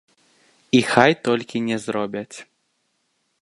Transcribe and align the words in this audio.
І 0.79 0.79
хай 0.91 1.11
толькі 1.27 1.61
не 1.67 1.77
зробяць. 1.85 2.37